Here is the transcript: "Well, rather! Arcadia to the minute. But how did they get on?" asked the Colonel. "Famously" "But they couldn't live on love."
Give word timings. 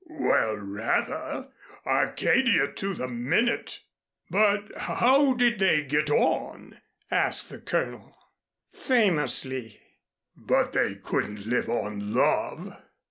"Well, 0.09 0.55
rather! 0.55 1.49
Arcadia 1.85 2.71
to 2.73 2.95
the 2.95 3.07
minute. 3.07 3.83
But 4.31 4.71
how 4.75 5.33
did 5.35 5.59
they 5.59 5.83
get 5.83 6.09
on?" 6.09 6.79
asked 7.11 7.49
the 7.51 7.59
Colonel. 7.59 8.17
"Famously" 8.73 9.79
"But 10.35 10.73
they 10.73 10.95
couldn't 10.95 11.45
live 11.45 11.69
on 11.69 12.15
love." 12.15 12.77